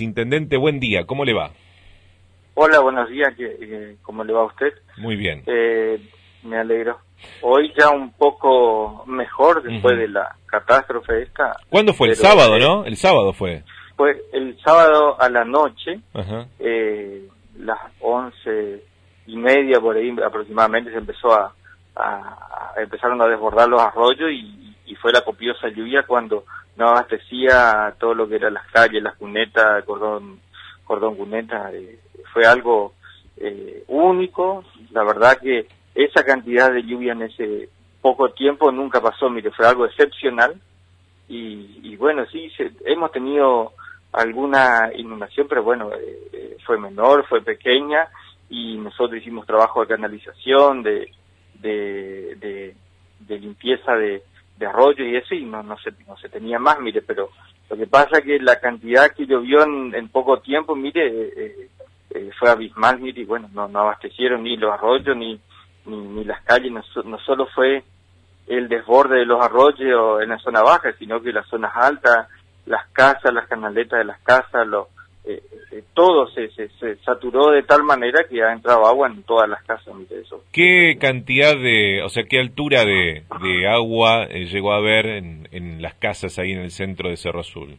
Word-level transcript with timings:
Intendente, 0.00 0.56
buen 0.56 0.78
día, 0.78 1.06
¿cómo 1.06 1.24
le 1.24 1.32
va? 1.32 1.50
Hola, 2.54 2.80
buenos 2.80 3.08
días, 3.08 3.32
¿cómo 4.02 4.22
le 4.24 4.32
va 4.32 4.42
a 4.42 4.44
usted? 4.44 4.74
Muy 4.98 5.16
bien. 5.16 5.42
Eh, 5.46 5.98
me 6.42 6.58
alegro. 6.58 6.98
Hoy 7.40 7.72
ya 7.78 7.90
un 7.90 8.12
poco 8.12 9.04
mejor 9.06 9.62
después 9.62 9.98
de 9.98 10.08
la 10.08 10.36
catástrofe 10.46 11.22
esta. 11.22 11.56
¿Cuándo 11.70 11.94
fue? 11.94 12.08
El 12.08 12.16
sábado, 12.16 12.58
¿no? 12.58 12.84
El 12.84 12.96
sábado 12.96 13.32
fue. 13.32 13.62
Fue 13.96 14.22
el 14.32 14.58
sábado 14.62 15.20
a 15.20 15.28
la 15.30 15.44
noche, 15.44 16.00
eh, 16.58 17.26
las 17.58 17.78
once 18.00 18.84
y 19.26 19.36
media 19.36 19.80
por 19.80 19.96
ahí 19.96 20.14
aproximadamente 20.24 20.90
se 20.90 20.98
empezó 20.98 21.32
a, 21.32 21.54
empezaron 22.76 23.20
a 23.22 23.26
desbordar 23.26 23.68
los 23.68 23.80
arroyos 23.80 24.30
y, 24.30 24.56
fue 25.00 25.12
la 25.12 25.22
copiosa 25.22 25.68
lluvia 25.68 26.02
cuando 26.06 26.44
no 26.80 26.88
abastecía 26.88 27.94
todo 28.00 28.14
lo 28.14 28.26
que 28.26 28.36
eran 28.36 28.54
las 28.54 28.66
calles, 28.68 29.02
las 29.02 29.14
cunetas, 29.16 29.84
cordón, 29.84 30.40
cordón 30.84 31.14
cuneta, 31.14 31.70
eh, 31.74 31.98
fue 32.32 32.46
algo 32.46 32.94
eh, 33.36 33.84
único, 33.88 34.64
la 34.90 35.04
verdad 35.04 35.38
que 35.38 35.66
esa 35.94 36.24
cantidad 36.24 36.72
de 36.72 36.82
lluvia 36.82 37.12
en 37.12 37.22
ese 37.22 37.68
poco 38.00 38.30
tiempo 38.30 38.72
nunca 38.72 39.02
pasó, 39.02 39.28
mire, 39.28 39.50
fue 39.50 39.66
algo 39.66 39.84
excepcional. 39.84 40.58
Y, 41.28 41.94
bueno, 41.96 42.26
sí, 42.26 42.50
hemos 42.84 43.12
tenido 43.12 43.72
alguna 44.10 44.90
inundación, 44.96 45.46
pero 45.48 45.62
bueno, 45.62 45.90
eh, 45.92 46.56
fue 46.66 46.76
menor, 46.76 47.24
fue 47.28 47.40
pequeña 47.42 48.08
y 48.48 48.76
nosotros 48.78 49.20
hicimos 49.20 49.46
trabajo 49.46 49.82
de 49.82 49.86
canalización, 49.86 50.82
de, 50.82 51.12
de, 51.54 52.74
de, 53.20 53.38
limpieza 53.38 53.94
de, 53.94 54.24
de 54.60 54.66
arroyo 54.66 55.04
y 55.04 55.16
eso 55.16 55.34
y 55.34 55.44
no, 55.44 55.62
no, 55.62 55.76
se, 55.78 55.90
no 56.06 56.16
se 56.18 56.28
tenía 56.28 56.58
más, 56.58 56.78
mire, 56.80 57.00
pero 57.00 57.30
lo 57.70 57.76
que 57.76 57.86
pasa 57.86 58.18
es 58.18 58.24
que 58.24 58.38
la 58.38 58.60
cantidad 58.60 59.10
que 59.12 59.26
llovió 59.26 59.62
en, 59.64 60.08
poco 60.10 60.40
tiempo, 60.40 60.76
mire, 60.76 61.06
eh, 61.08 61.68
eh, 62.10 62.30
fue 62.38 62.50
abismal, 62.50 63.00
mire, 63.00 63.22
y 63.22 63.24
bueno, 63.24 63.48
no, 63.54 63.68
no 63.68 63.80
abastecieron 63.80 64.42
ni 64.42 64.58
los 64.58 64.70
arroyos 64.70 65.16
ni, 65.16 65.40
ni, 65.86 66.24
las 66.24 66.42
calles, 66.42 66.70
no, 66.70 66.82
no, 67.04 67.18
solo 67.20 67.46
fue 67.54 67.82
el 68.48 68.68
desborde 68.68 69.20
de 69.20 69.24
los 69.24 69.42
arroyos 69.42 70.22
en 70.22 70.28
la 70.28 70.38
zona 70.38 70.62
baja, 70.62 70.92
sino 70.98 71.22
que 71.22 71.32
las 71.32 71.46
zonas 71.48 71.72
altas, 71.74 72.28
las 72.66 72.86
casas, 72.90 73.32
las 73.32 73.48
canaletas 73.48 73.98
de 73.98 74.04
las 74.04 74.20
casas, 74.20 74.66
los 74.66 74.88
eh, 75.24 75.42
eh, 75.72 75.82
todo 75.94 76.28
se, 76.28 76.48
se, 76.50 76.96
saturó 77.04 77.50
de 77.50 77.62
tal 77.62 77.84
manera 77.84 78.24
que 78.28 78.42
ha 78.42 78.52
entrado 78.52 78.86
agua 78.86 79.08
en 79.08 79.22
todas 79.22 79.48
las 79.48 79.62
casas. 79.64 79.94
Mire 79.94 80.20
eso. 80.20 80.42
¿Qué 80.52 80.96
cantidad 80.98 81.54
de, 81.54 82.02
o 82.02 82.08
sea, 82.08 82.24
qué 82.24 82.40
altura 82.40 82.84
de, 82.84 83.24
de 83.42 83.68
agua 83.68 84.24
eh, 84.24 84.46
llegó 84.46 84.72
a 84.72 84.78
haber 84.78 85.06
en, 85.06 85.48
en 85.52 85.82
las 85.82 85.94
casas 85.94 86.38
ahí 86.38 86.52
en 86.52 86.60
el 86.60 86.70
centro 86.70 87.10
de 87.10 87.16
Cerro 87.16 87.40
Azul? 87.40 87.76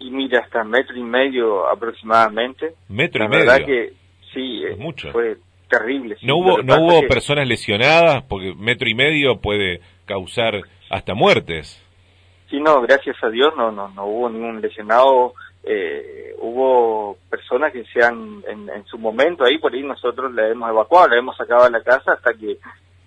Y 0.00 0.10
mira, 0.10 0.40
hasta 0.40 0.64
metro 0.64 0.96
y 0.96 1.02
medio 1.02 1.68
aproximadamente. 1.68 2.74
¿Metro 2.88 3.24
y 3.24 3.28
medio? 3.28 3.44
La 3.44 3.52
verdad 3.52 3.66
que 3.66 3.92
sí, 4.34 4.62
mucho. 4.76 5.12
fue 5.12 5.36
terrible. 5.68 6.16
¿No 6.22 6.36
hubo, 6.36 6.62
no 6.62 6.80
hubo 6.80 7.06
personas 7.06 7.46
lesionadas? 7.46 8.24
Porque 8.24 8.54
metro 8.54 8.88
y 8.88 8.94
medio 8.94 9.40
puede 9.40 9.80
causar 10.06 10.60
hasta 10.90 11.14
muertes. 11.14 11.80
Sí, 12.50 12.60
no, 12.60 12.82
gracias 12.82 13.16
a 13.22 13.30
Dios 13.30 13.54
no, 13.56 13.70
no, 13.70 13.88
no 13.88 14.04
hubo 14.04 14.28
ningún 14.28 14.60
lesionado 14.60 15.32
eh, 15.64 16.34
hubo 16.38 17.16
personas 17.30 17.72
que 17.72 17.84
se 17.84 18.02
han, 18.02 18.42
en, 18.48 18.84
su 18.86 18.98
momento 18.98 19.44
ahí, 19.44 19.58
por 19.58 19.72
ahí 19.72 19.82
nosotros 19.82 20.32
la 20.34 20.48
hemos 20.48 20.68
evacuado, 20.68 21.08
la 21.08 21.18
hemos 21.18 21.36
sacado 21.36 21.64
de 21.64 21.70
la 21.70 21.82
casa 21.82 22.12
hasta 22.12 22.34
que, 22.34 22.58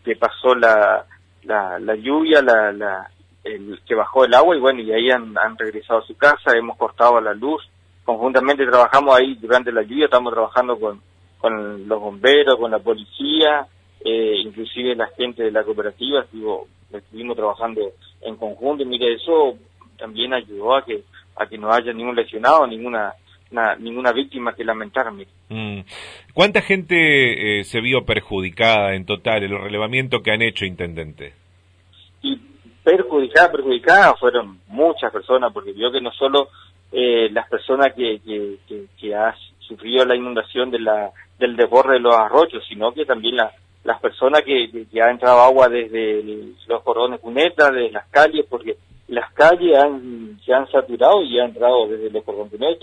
que 0.04 0.16
pasó 0.16 0.56
la, 0.56 1.06
la, 1.44 1.80
la 1.80 1.96
lluvia, 1.96 2.42
la, 2.42 2.72
la, 2.72 3.10
el, 3.44 3.80
que 3.86 3.96
bajó 3.96 4.26
el 4.26 4.34
agua 4.34 4.56
y 4.56 4.60
bueno, 4.60 4.82
y 4.82 4.92
ahí 4.94 5.10
han, 5.12 5.36
regresado 5.58 6.00
a 6.00 6.06
su 6.06 6.16
casa, 6.16 6.58
hemos 6.58 6.78
cortado 6.78 7.20
la 7.20 7.34
luz, 7.34 7.62
conjuntamente 8.06 8.66
trabajamos 8.66 9.16
ahí 9.16 9.36
durante 9.36 9.72
la 9.72 9.84
lluvia, 9.84 10.06
estamos 10.06 10.34
trabajando 10.34 10.80
con, 10.80 11.02
con 11.40 11.88
los 11.88 12.00
bomberos, 12.00 12.56
con 12.56 12.72
la 12.72 12.80
policía, 12.80 13.68
eh, 14.04 14.36
inclusive 14.38 14.96
la 14.96 15.08
gente 15.08 15.44
de 15.44 15.52
la 15.52 15.64
cooperativa, 15.64 16.22
estuvo, 16.22 16.68
estuvimos 16.92 17.36
trabajando 17.36 17.82
en 18.22 18.38
conjunto 18.38 18.84
y 18.84 18.88
mire, 18.88 19.14
eso 19.14 19.58
también 19.98 20.34
ayudó 20.34 20.76
a 20.76 20.86
que 20.86 21.04
a 21.36 21.46
que 21.48 21.58
no 21.58 21.72
haya 21.72 21.94
ningún 21.94 22.16
lesionado, 22.16 22.66
ninguna 22.68 23.14
ninguna 23.80 24.12
víctima 24.12 24.54
que 24.54 24.64
lamentar. 24.64 25.12
Mm. 25.50 25.80
¿Cuánta 26.34 26.62
gente 26.62 27.60
eh, 27.60 27.64
se 27.64 27.80
vio 27.82 28.06
perjudicada 28.06 28.96
en 28.96 29.06
total, 29.06 29.44
el 29.44 29.58
relevamiento 29.58 30.22
que 30.22 30.32
han 30.32 30.42
hecho, 30.42 30.66
Intendente? 30.66 31.34
Y 32.22 32.40
perjudicada, 32.84 33.52
perjudicada 33.52 34.16
fueron 34.16 34.60
muchas 34.68 35.12
personas, 35.12 35.54
porque 35.54 35.74
vio 35.74 35.92
que 35.92 36.02
no 36.02 36.12
solo 36.12 36.50
eh, 36.92 37.30
las 37.32 37.48
personas 37.50 37.94
que, 37.94 38.20
que, 38.26 38.86
que, 39.00 39.16
ha 39.16 39.36
sufrido 39.60 40.06
la 40.06 40.16
inundación 40.16 40.70
de 40.72 40.80
la, 40.80 41.12
del 41.40 41.56
desborde 41.56 41.94
de 41.94 42.00
los 42.00 42.16
arroyos, 42.16 42.64
sino 42.68 42.94
que 42.94 43.06
también 43.06 43.36
las 43.36 44.00
personas 44.02 44.42
que, 44.42 44.88
que, 44.92 45.02
ha 45.02 45.10
entrado 45.10 45.42
agua 45.42 45.70
desde 45.70 46.24
los 46.68 46.84
cordones 46.84 47.20
cunetas, 47.20 47.74
de 47.74 47.92
las 47.92 48.08
calles, 48.08 48.46
porque 48.50 48.78
las 49.08 49.32
calles 49.34 49.78
han, 49.78 50.40
se 50.44 50.54
han 50.54 50.70
saturado 50.72 51.22
y 51.22 51.40
ha 51.40 51.46
entrado 51.46 51.88
desde 51.88 52.10
los 52.10 52.24
cordones 52.24 52.78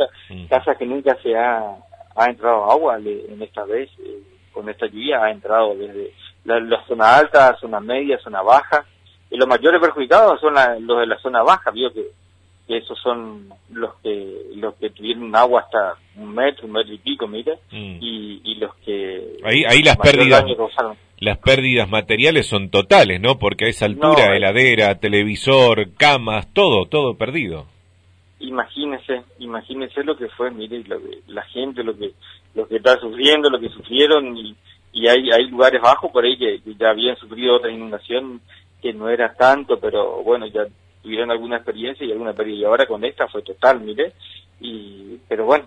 casas 0.49 0.77
que 0.77 0.87
nunca 0.87 1.16
se 1.22 1.37
ha, 1.37 1.77
ha 2.15 2.27
entrado 2.27 2.71
agua 2.71 2.99
en 2.99 3.43
esta 3.43 3.65
vez, 3.65 3.91
eh, 3.99 4.22
con 4.53 4.69
esta 4.69 4.87
lluvia 4.87 5.22
ha 5.25 5.31
entrado 5.31 5.75
desde 5.75 6.12
la, 6.44 6.84
zona 6.87 7.16
alta, 7.16 7.56
zona 7.60 7.81
media, 7.81 8.19
zona 8.19 8.43
baja, 8.43 8.84
y 9.31 9.37
los 9.37 9.49
mayores 9.49 9.81
perjudicados 9.81 10.41
son 10.41 10.55
los 10.87 11.00
de 11.00 11.06
la 11.06 11.19
zona 11.19 11.43
baja, 11.43 11.71
vio 11.71 11.93
que, 11.93 12.10
esos 12.69 12.99
son 13.00 13.53
los 13.71 13.94
que 13.97 14.47
los 14.54 14.75
que 14.77 14.91
tuvieron 14.91 15.34
agua 15.37 15.62
hasta 15.62 15.97
un 16.16 16.34
metro, 16.34 16.66
un 16.66 16.72
metro 16.72 16.94
y 16.94 16.99
pico, 16.99 17.27
mire, 17.27 17.59
mm. 17.71 17.99
y, 18.00 18.41
y 18.44 18.54
los 18.54 18.75
que... 18.77 19.37
Ahí, 19.44 19.65
ahí 19.69 19.83
las 19.83 19.97
pérdidas 19.99 20.44
las 21.22 21.38
pérdidas 21.38 21.88
materiales 21.88 22.49
son 22.49 22.69
totales, 22.69 23.21
¿no? 23.21 23.38
Porque 23.38 23.66
a 23.66 23.69
esa 23.69 23.87
altura, 23.87 24.34
heladera, 24.37 24.99
televisor, 24.99 25.93
camas, 25.97 26.53
todo, 26.53 26.87
todo 26.87 27.15
perdido. 27.15 27.66
Imagínese, 28.41 29.22
imagínese 29.38 30.03
lo 30.03 30.16
que 30.16 30.27
fue, 30.31 30.50
mire, 30.50 30.83
la 31.28 31.43
gente, 31.43 31.84
lo 31.84 31.97
que, 31.97 32.10
lo 32.56 32.66
que 32.66 32.77
está 32.78 32.99
sufriendo, 32.99 33.49
lo 33.50 33.60
que 33.60 33.69
sufrieron, 33.69 34.37
y, 34.37 34.56
y 34.93 35.06
hay, 35.06 35.31
hay 35.31 35.49
lugares 35.49 35.81
bajos 35.81 36.10
por 36.10 36.25
ahí 36.25 36.37
que, 36.37 36.60
ya 36.77 36.91
habían 36.91 37.16
sufrido 37.16 37.54
otra 37.54 37.71
inundación 37.71 38.41
que 38.83 38.93
no 38.93 39.09
era 39.09 39.33
tanto, 39.34 39.78
pero 39.78 40.25
bueno, 40.25 40.47
ya 40.49 40.66
tuvieron 41.04 41.31
alguna 41.31 41.59
experiencia 41.59 42.04
y 42.04 42.10
alguna 42.10 42.33
pérdida, 42.33 42.56
y 42.56 42.65
ahora 42.65 42.87
con 42.87 43.04
esta 43.04 43.28
fue 43.28 43.43
total, 43.43 43.81
mire, 43.81 44.12
y, 44.60 45.19
pero 45.28 45.44
bueno, 45.44 45.66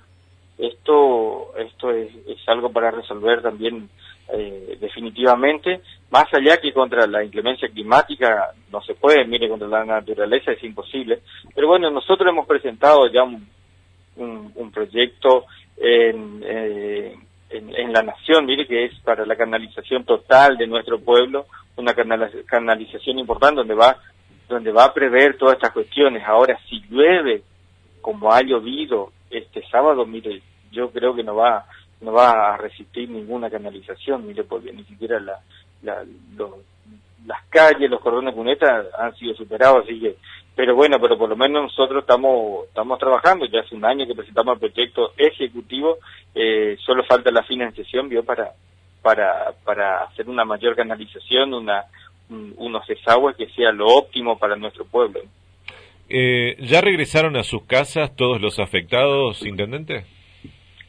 esto, 0.57 1.53
esto 1.57 1.91
es, 1.91 2.09
es 2.27 2.39
algo 2.49 2.73
para 2.73 2.91
resolver 2.91 3.41
también 3.41 3.89
eh, 4.33 4.77
definitivamente, 4.79 5.81
más 6.09 6.25
allá 6.33 6.57
que 6.57 6.73
contra 6.73 7.05
la 7.07 7.23
inclemencia 7.23 7.69
climática 7.69 8.51
no 8.71 8.81
se 8.81 8.95
puede, 8.95 9.25
mire, 9.25 9.49
contra 9.49 9.67
la 9.67 9.85
naturaleza 9.85 10.51
es 10.51 10.63
imposible. 10.63 11.19
Pero 11.53 11.67
bueno, 11.67 11.89
nosotros 11.91 12.29
hemos 12.29 12.47
presentado 12.47 13.07
ya 13.11 13.23
un, 13.23 13.47
un, 14.17 14.71
proyecto 14.71 15.45
en, 15.77 16.41
eh, 16.43 17.15
en, 17.49 17.75
en, 17.75 17.93
la 17.93 18.01
nación, 18.01 18.45
mire, 18.45 18.65
que 18.65 18.85
es 18.85 18.99
para 18.99 19.25
la 19.25 19.35
canalización 19.35 20.03
total 20.05 20.57
de 20.57 20.67
nuestro 20.67 20.99
pueblo, 20.99 21.45
una 21.77 21.93
canalización 21.93 23.19
importante 23.19 23.57
donde 23.57 23.75
va 23.75 23.97
donde 24.47 24.71
va 24.71 24.85
a 24.85 24.93
prever 24.93 25.37
todas 25.37 25.55
estas 25.55 25.71
cuestiones. 25.71 26.23
Ahora, 26.25 26.59
si 26.69 26.79
llueve, 26.89 27.41
como 28.01 28.31
ha 28.31 28.41
llovido 28.41 29.11
este 29.29 29.63
sábado, 29.69 30.05
mire, 30.05 30.41
yo 30.71 30.91
creo 30.91 31.15
que 31.15 31.23
no 31.23 31.35
va 31.35 31.65
no 32.01 32.11
va 32.11 32.53
a 32.53 32.57
resistir 32.57 33.09
ninguna 33.09 33.49
canalización, 33.49 34.27
mire, 34.27 34.43
porque 34.43 34.71
ni 34.73 34.83
siquiera 34.83 35.19
la, 35.19 35.39
las 37.25 37.43
calles, 37.49 37.89
los 37.89 38.01
cordones 38.01 38.33
cunetas 38.33 38.87
han 38.97 39.15
sido 39.15 39.33
superados, 39.35 39.83
así 39.83 39.99
que, 39.99 40.15
pero 40.55 40.75
bueno, 40.75 40.99
pero 40.99 41.17
por 41.17 41.29
lo 41.29 41.35
menos 41.35 41.63
nosotros 41.63 42.01
estamos, 42.01 42.65
estamos 42.65 42.99
trabajando, 42.99 43.45
ya 43.45 43.61
hace 43.61 43.75
un 43.75 43.85
año 43.85 44.05
que 44.05 44.15
presentamos 44.15 44.53
el 44.53 44.71
proyecto 44.71 45.13
ejecutivo, 45.17 45.97
eh, 46.33 46.77
solo 46.85 47.03
falta 47.03 47.31
la 47.31 47.43
financiación, 47.43 48.09
vio, 48.09 48.23
para, 48.23 48.51
para, 49.01 49.53
para 49.63 50.03
hacer 50.03 50.29
una 50.29 50.45
mayor 50.45 50.75
canalización, 50.75 51.53
una, 51.53 51.85
unos 52.29 52.87
desagües 52.87 53.35
que 53.35 53.47
sea 53.49 53.71
lo 53.71 53.87
óptimo 53.87 54.37
para 54.37 54.55
nuestro 54.55 54.85
pueblo. 54.85 55.21
Eh, 56.07 56.55
¿Ya 56.59 56.81
regresaron 56.81 57.35
a 57.35 57.43
sus 57.43 57.63
casas 57.63 58.15
todos 58.15 58.39
los 58.39 58.59
afectados, 58.59 59.43
intendente? 59.45 60.05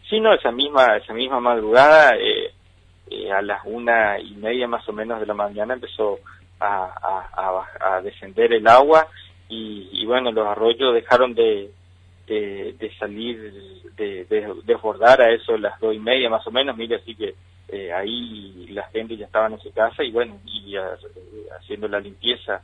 Sí, 0.09 0.21
no, 0.21 0.33
esa 0.33 0.53
misma, 0.53 0.97
esa 0.97 1.13
misma 1.13 1.41
madrugada, 1.41 2.15
eh, 2.17 2.53
eh, 3.11 3.33
a 3.33 3.43
las 3.43 3.63
una 3.65 4.19
y 4.21 4.35
media 4.35 4.69
más 4.69 4.89
o 4.89 4.93
menos 4.93 5.19
de 5.19 5.27
la 5.27 5.35
mañana 5.35 5.75
empezó 5.75 6.19
a, 6.61 7.65
a, 7.81 8.01
descender 8.03 8.53
el 8.53 8.67
agua 8.67 9.09
y, 9.49 10.05
bueno, 10.07 10.33
los 10.33 10.47
arroyos 10.47 10.95
dejaron 10.95 11.35
de, 11.35 11.71
de, 12.27 12.93
salir, 12.99 13.83
de, 13.97 14.25
desbordar 14.65 15.21
a 15.21 15.33
eso 15.33 15.57
las 15.57 15.79
dos 15.81 15.95
y 15.95 15.99
media 15.99 16.31
más 16.31 16.47
o 16.47 16.51
menos, 16.51 16.77
mire, 16.77 16.97
así 16.97 17.15
que 17.15 17.35
eh, 17.69 17.93
ahí 17.93 18.67
la 18.71 18.85
gente 18.89 19.17
ya 19.17 19.27
estaba 19.27 19.47
en 19.49 19.59
su 19.59 19.73
casa 19.73 20.03
y 20.03 20.11
bueno, 20.11 20.39
y 20.47 20.75
haciendo 21.59 21.89
la 21.89 22.01
limpieza 22.01 22.63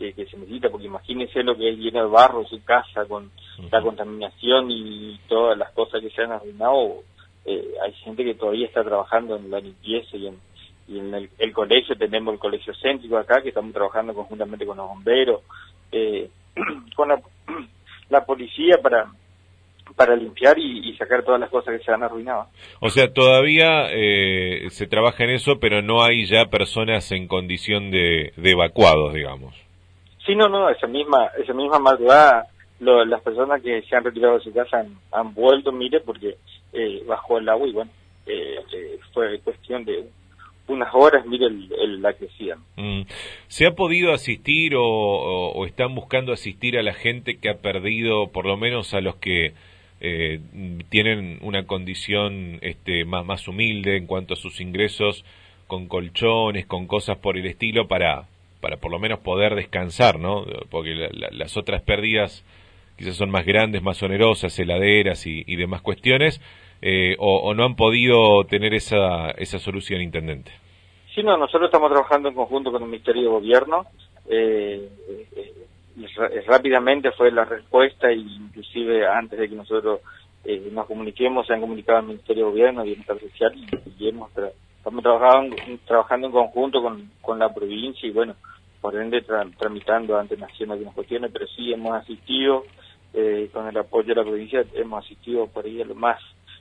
que, 0.00 0.26
se 0.26 0.36
necesita, 0.38 0.70
porque 0.70 0.86
imagínense 0.86 1.42
lo 1.42 1.56
que 1.56 1.68
es 1.68 1.78
lleno 1.78 2.00
de 2.04 2.10
barro 2.10 2.46
su 2.46 2.62
casa 2.64 3.04
con 3.04 3.30
la 3.70 3.82
contaminación 3.82 4.70
y 4.70 5.20
todas 5.28 5.58
las 5.58 5.70
cosas 5.72 6.00
que 6.00 6.10
se 6.10 6.22
han 6.22 6.32
arruinado. 6.32 7.02
Eh, 7.44 7.74
hay 7.82 7.92
gente 7.92 8.24
que 8.24 8.34
todavía 8.34 8.66
está 8.66 8.82
trabajando 8.82 9.36
en 9.36 9.50
la 9.50 9.60
limpieza 9.60 10.16
y 10.16 10.28
en, 10.28 10.38
y 10.88 10.98
en 10.98 11.14
el, 11.38 11.52
colegio, 11.52 11.96
tenemos 11.96 12.32
el 12.32 12.40
colegio 12.40 12.72
céntrico 12.80 13.18
acá, 13.18 13.42
que 13.42 13.50
estamos 13.50 13.72
trabajando 13.72 14.14
conjuntamente 14.14 14.64
con 14.64 14.78
los 14.78 14.88
bomberos, 14.88 15.42
eh, 15.92 16.30
con 16.96 17.08
la, 18.08 18.24
policía 18.24 18.78
para 18.82 19.06
para 19.96 20.14
limpiar 20.14 20.56
y, 20.56 20.96
sacar 20.96 21.24
todas 21.24 21.40
las 21.40 21.50
cosas 21.50 21.76
que 21.76 21.84
se 21.84 21.92
han 21.92 22.02
arruinado. 22.02 22.46
O 22.80 22.90
sea, 22.90 23.12
todavía 23.12 23.88
eh, 23.90 24.70
se 24.70 24.86
trabaja 24.86 25.24
en 25.24 25.30
eso, 25.30 25.58
pero 25.58 25.82
no 25.82 26.02
hay 26.04 26.26
ya 26.26 26.46
personas 26.46 27.10
en 27.10 27.26
condición 27.26 27.90
de, 27.90 28.32
de 28.36 28.50
evacuados, 28.52 29.12
digamos. 29.12 29.69
Sí, 30.26 30.34
no, 30.34 30.48
no, 30.48 30.68
esa 30.68 30.86
misma, 30.86 31.30
esa 31.38 31.54
misma 31.54 31.78
madrugada 31.78 32.46
las 32.80 33.20
personas 33.22 33.62
que 33.62 33.82
se 33.82 33.96
han 33.96 34.04
retirado 34.04 34.38
de 34.38 34.44
su 34.44 34.52
casa 34.52 34.84
han, 35.12 35.34
vuelto, 35.34 35.70
mire, 35.70 36.00
porque 36.00 36.36
eh, 36.72 37.02
bajó 37.06 37.38
el 37.38 37.48
agua 37.48 37.68
y 37.68 37.72
bueno, 37.72 37.90
eh, 38.26 38.58
eh, 38.72 38.98
fue 39.12 39.38
cuestión 39.40 39.84
de 39.84 40.06
unas 40.66 40.94
horas, 40.94 41.26
mire 41.26 41.50
la 41.50 42.12
que 42.14 42.26
hacían. 42.26 42.60
Mm. 42.76 43.02
¿Se 43.48 43.66
ha 43.66 43.74
podido 43.74 44.12
asistir 44.12 44.74
o, 44.76 45.66
están 45.66 45.94
buscando 45.94 46.32
asistir 46.32 46.78
a 46.78 46.82
la 46.82 46.94
gente 46.94 47.38
que 47.38 47.50
ha 47.50 47.58
perdido, 47.58 48.28
por 48.28 48.46
lo 48.46 48.56
menos 48.56 48.94
a 48.94 49.00
los 49.00 49.16
que 49.16 49.52
tienen 50.88 51.40
una 51.42 51.66
condición 51.66 52.58
este, 52.62 53.04
más, 53.04 53.26
más 53.26 53.46
humilde 53.46 53.98
en 53.98 54.06
cuanto 54.06 54.32
a 54.32 54.36
sus 54.38 54.62
ingresos, 54.62 55.26
con 55.66 55.88
colchones, 55.88 56.64
con 56.64 56.86
cosas 56.86 57.18
por 57.18 57.36
el 57.36 57.44
estilo, 57.44 57.86
para, 57.86 58.26
para 58.60 58.76
por 58.76 58.90
lo 58.90 58.98
menos 58.98 59.20
poder 59.20 59.54
descansar, 59.54 60.18
¿no? 60.18 60.44
Porque 60.70 61.08
las 61.30 61.56
otras 61.56 61.82
pérdidas 61.82 62.44
quizás 63.00 63.16
son 63.16 63.30
más 63.30 63.46
grandes, 63.46 63.82
más 63.82 64.02
onerosas, 64.02 64.58
heladeras 64.58 65.26
y, 65.26 65.56
demás 65.56 65.80
cuestiones, 65.80 66.38
eh, 66.82 67.16
o, 67.18 67.54
no 67.54 67.64
han 67.64 67.74
podido 67.74 68.44
tener 68.44 68.74
esa, 68.74 69.30
esa 69.38 69.58
solución, 69.58 70.02
intendente. 70.02 70.52
Sí, 71.14 71.22
no, 71.22 71.38
nosotros 71.38 71.68
estamos 71.68 71.90
trabajando 71.90 72.28
en 72.28 72.34
conjunto 72.34 72.70
con 72.70 72.82
el 72.82 72.88
Ministerio 72.88 73.22
de 73.22 73.28
Gobierno. 73.28 73.86
Eh, 74.28 74.86
eh, 75.34 76.44
rápidamente 76.46 77.10
fue 77.12 77.32
la 77.32 77.46
respuesta, 77.46 78.10
e 78.10 78.16
inclusive 78.16 79.06
antes 79.08 79.38
de 79.38 79.48
que 79.48 79.56
nosotros 79.56 80.00
nos 80.70 80.86
comuniquemos, 80.86 81.46
se 81.46 81.54
han 81.54 81.60
comunicado 81.62 82.00
al 82.00 82.06
Ministerio 82.06 82.44
de 82.44 82.50
Gobierno, 82.50 82.82
Bienestar 82.82 83.18
Social, 83.18 83.52
y, 83.98 84.08
hemos 84.08 84.30
estamos 84.76 85.02
trabajando, 85.02 85.56
trabajando 85.86 86.26
en 86.26 86.32
conjunto 86.32 86.82
con, 86.82 87.10
con 87.22 87.38
la 87.38 87.52
provincia 87.52 88.06
y 88.06 88.12
bueno, 88.12 88.34
por 88.80 88.96
ende 88.96 89.22
tramitando 89.58 90.18
ante 90.18 90.36
Nación 90.36 90.70
algunas 90.70 90.94
cuestiones, 90.94 91.30
pero 91.32 91.46
sí 91.48 91.72
hemos 91.72 91.94
asistido 91.94 92.64
eh, 93.12 93.50
con 93.52 93.66
el 93.66 93.76
apoyo 93.76 94.08
de 94.08 94.14
la 94.14 94.22
provincia, 94.22 94.64
hemos 94.74 95.04
asistido 95.04 95.46
por 95.48 95.64
ahí 95.64 95.82
a 95.82 95.84
lo 95.84 95.94
más, 95.94 96.20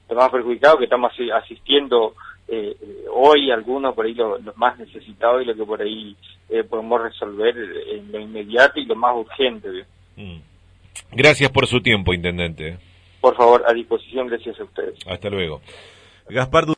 lo 0.09 0.15
más 0.15 0.29
perjudicado, 0.29 0.77
que 0.77 0.85
estamos 0.85 1.11
asistiendo 1.33 2.15
eh, 2.47 2.75
hoy 3.13 3.51
algunos 3.51 3.93
por 3.93 4.05
ahí 4.05 4.15
los 4.15 4.43
lo 4.43 4.53
más 4.55 4.77
necesitados 4.79 5.43
y 5.43 5.45
lo 5.45 5.55
que 5.55 5.63
por 5.63 5.81
ahí 5.81 6.15
eh, 6.49 6.63
podemos 6.63 7.01
resolver 7.01 7.55
en 7.55 8.11
lo 8.11 8.19
inmediato 8.19 8.79
y 8.79 8.85
lo 8.85 8.95
más 8.95 9.15
urgente. 9.15 9.85
Mm. 10.15 10.39
Gracias 11.11 11.51
por 11.51 11.67
su 11.67 11.81
tiempo, 11.81 12.13
Intendente. 12.13 12.79
Por 13.21 13.35
favor, 13.35 13.63
a 13.67 13.73
disposición, 13.73 14.27
gracias 14.27 14.59
a 14.59 14.63
ustedes. 14.63 14.95
Hasta 15.05 15.29
luego. 15.29 15.61
Gaspar 16.29 16.65